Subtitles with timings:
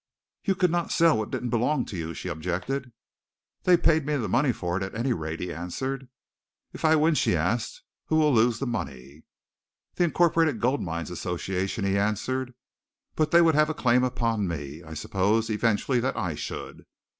[0.43, 2.91] "You could not sell what didn't belong to you," she objected.
[3.65, 6.07] "They paid me the money for it, at any rate," he answered.
[6.73, 9.25] "If I win," she asked, "who will lose the money?"
[9.93, 12.55] "The Incorporated Gold Mines Association," he answered,
[13.15, 14.81] "but they would have a claim upon me.
[14.81, 16.87] I suppose, eventually, that I should."